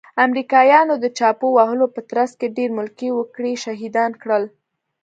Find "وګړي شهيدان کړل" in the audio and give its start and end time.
3.17-4.43